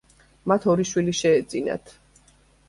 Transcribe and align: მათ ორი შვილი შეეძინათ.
მათ 0.51 0.65
ორი 0.73 0.85
შვილი 0.93 1.13
შეეძინათ. 1.19 1.95